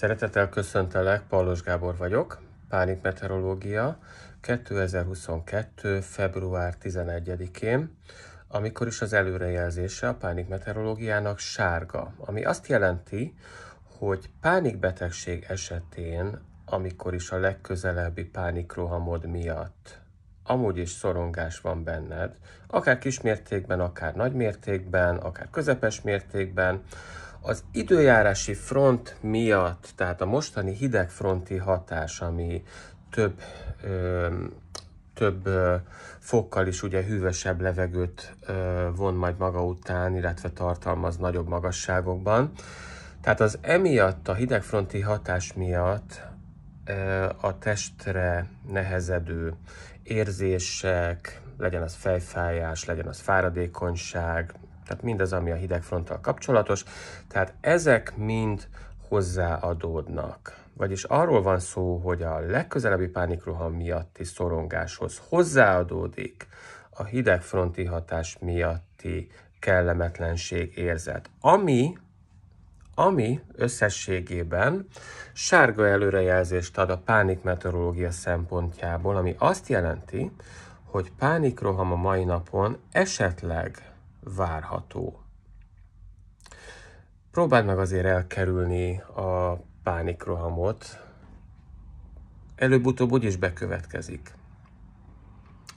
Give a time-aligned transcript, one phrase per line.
[0.00, 3.98] Szeretettel köszöntelek, Paulos Gábor vagyok, Pánik Meteorológia,
[4.40, 6.00] 2022.
[6.00, 7.96] február 11-én,
[8.48, 13.34] amikor is az előrejelzése a pánik meteorológiának sárga, ami azt jelenti,
[13.98, 20.00] hogy pánikbetegség esetén, amikor is a legközelebbi pánikrohamod miatt
[20.50, 22.36] amúgy is szorongás van benned,
[22.66, 26.82] akár kismértékben, akár nagymértékben, akár közepes mértékben,
[27.42, 32.62] az időjárási front miatt, tehát a mostani hidegfronti hatás, ami
[33.10, 33.40] több,
[33.82, 34.28] ö,
[35.14, 35.74] több ö,
[36.18, 42.52] fokkal is ugye hűvösebb levegőt ö, von majd maga után, illetve tartalmaz nagyobb magasságokban.
[43.20, 46.22] Tehát az emiatt, a hidegfronti hatás miatt
[46.84, 49.54] ö, a testre nehezedő
[50.02, 54.54] érzések, legyen az fejfájás, legyen az fáradékonyság,
[54.90, 56.84] tehát mindez, ami a hidegfronttal kapcsolatos.
[57.28, 58.68] Tehát ezek mind
[59.08, 60.56] hozzáadódnak.
[60.72, 66.46] Vagyis arról van szó, hogy a legközelebbi pánikroham miatti szorongáshoz hozzáadódik
[66.90, 71.98] a hidegfronti hatás miatti kellemetlenség érzet, ami,
[72.94, 74.86] ami összességében
[75.32, 80.30] sárga előrejelzést ad a pánikmeteorológia szempontjából, ami azt jelenti,
[80.84, 83.90] hogy pánikroham a mai napon esetleg
[84.20, 85.22] várható.
[87.30, 90.98] Próbáld meg azért elkerülni a pánikrohamot.
[92.56, 94.30] Előbb-utóbb úgyis bekövetkezik.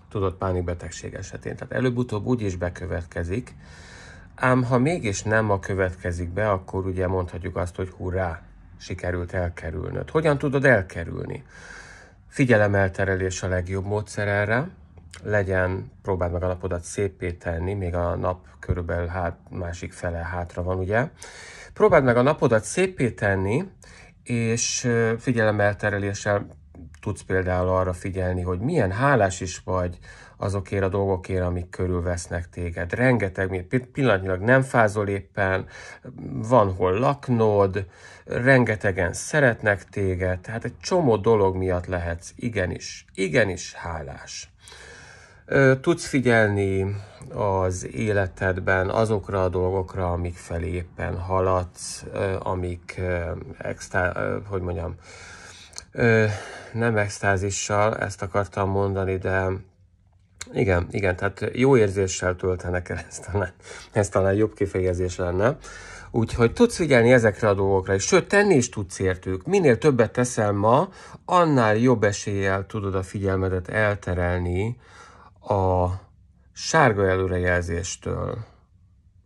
[0.10, 1.56] Tudod, pánikbetegség esetén.
[1.56, 3.56] Tehát előbb-utóbb úgyis bekövetkezik.
[4.36, 8.42] Ám ha mégis nem ma következik be, akkor ugye mondhatjuk azt, hogy hurrá,
[8.78, 10.10] sikerült elkerülnöd.
[10.10, 11.44] Hogyan tudod elkerülni?
[12.28, 14.70] Figyelemelterelés a legjobb módszer erre
[15.22, 20.64] legyen, próbáld meg a napodat szépé tenni, még a nap körülbelül hát, másik fele hátra
[20.64, 21.10] van, ugye?
[21.74, 23.64] Próbáld meg a napodat szépé tenni,
[24.24, 26.48] és figyelemeltereléssel
[27.02, 29.98] tudsz például arra figyelni, hogy milyen hálás is vagy
[30.38, 32.94] azokért a dolgokért, amik körülvesznek téged.
[32.94, 35.66] Rengeteg, pillanatnyilag nem fázol éppen,
[36.26, 37.88] van hol laknod,
[38.26, 44.54] rengetegen szeretnek téged, tehát egy csomó dolog miatt lehetsz igenis, igenis hálás.
[45.82, 46.96] Tudsz figyelni
[47.34, 52.06] az életedben azokra a dolgokra, amik felé éppen haladsz,
[52.40, 53.02] amik
[53.58, 54.14] extá,
[54.50, 54.96] hogy mondjam,
[56.74, 59.50] nem extázissal, ezt akartam mondani, de
[60.54, 63.54] igen, igen, tehát jó érzéssel töltenek el, ez talán,
[63.92, 65.58] ez talán jobb kifejezés lenne.
[66.12, 69.46] Úgyhogy tudsz figyelni ezekre a dolgokra, és sőt, tenni is tudsz értük.
[69.46, 70.90] Minél többet teszel ma,
[71.26, 74.78] annál jobb eséllyel tudod a figyelmedet elterelni
[75.48, 75.90] a
[76.52, 78.38] sárga előrejelzéstől,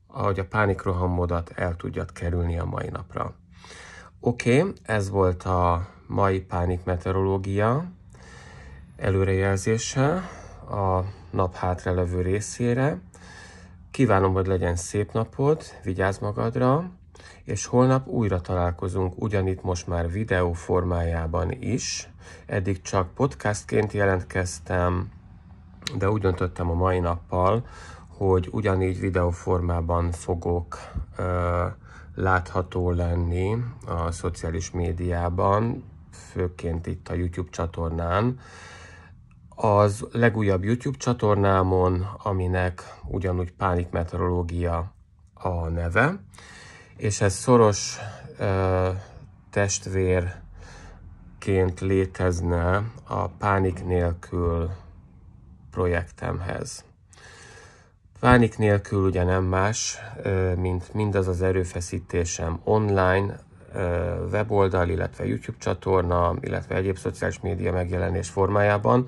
[0.08, 3.36] ahogy a pánikrohamodat el tudjad kerülni a mai napra.
[4.20, 7.86] Oké, okay, ez volt a mai pánikmeteorológia
[8.96, 10.14] előrejelzése
[10.70, 13.00] a nap hátralevő részére.
[13.92, 16.90] Kívánom, hogy legyen szép napod, vigyázz magadra,
[17.44, 22.10] és holnap újra találkozunk, ugyanitt most már videó formájában is.
[22.46, 25.12] Eddig csak podcastként jelentkeztem,
[25.96, 27.66] de úgy döntöttem a mai nappal,
[28.18, 30.78] hogy ugyanígy videóformában fogok
[31.18, 31.66] ö,
[32.16, 38.40] látható lenni a szociális médiában, főként itt a YouTube csatornán.
[39.50, 44.94] Az legújabb YouTube csatornámon, aminek ugyanúgy Pánik Meteorológia
[45.34, 46.20] a neve,
[46.96, 47.98] és ez szoros
[48.38, 48.90] ö,
[49.50, 50.40] testvérként
[51.80, 54.70] létezne a Pánik nélkül
[55.78, 56.84] projektemhez.
[58.20, 59.98] Pánik nélkül ugye nem más,
[60.56, 63.40] mint mindaz az erőfeszítésem online,
[64.32, 69.08] weboldal, illetve YouTube csatorna, illetve egyéb szociális média megjelenés formájában,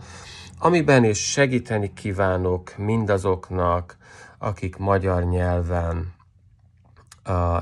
[0.60, 3.98] amiben is segíteni kívánok mindazoknak,
[4.38, 6.14] akik magyar nyelven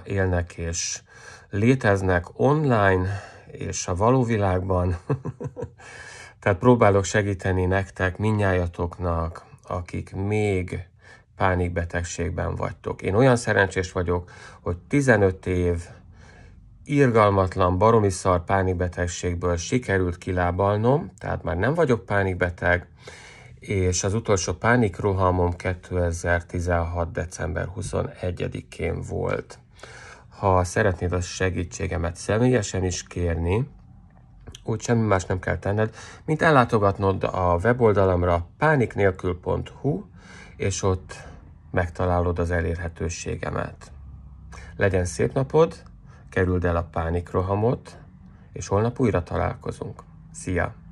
[0.04, 1.02] élnek és
[1.50, 3.22] léteznek online
[3.52, 4.98] és a való világban.
[6.48, 10.88] Tehát próbálok segíteni nektek, minnyájatoknak, akik még
[11.36, 13.02] pánikbetegségben vagytok.
[13.02, 15.84] Én olyan szerencsés vagyok, hogy 15 év
[16.84, 22.88] irgalmatlan, baromi szar pánikbetegségből sikerült kilábalnom, tehát már nem vagyok pánikbeteg,
[23.60, 27.12] és az utolsó pánikrohamom 2016.
[27.12, 29.60] december 21-én volt.
[30.30, 33.68] Ha szeretnéd a segítségemet személyesen is kérni,
[34.68, 40.04] úgy semmi más nem kell tenned, mint ellátogatnod a weboldalamra pániknélkül.hu,
[40.56, 41.16] és ott
[41.72, 43.92] megtalálod az elérhetőségemet.
[44.76, 45.84] Legyen szép napod,
[46.30, 47.98] kerüld el a pánikrohamot,
[48.54, 50.04] és holnap újra találkozunk.
[50.32, 50.87] Szia!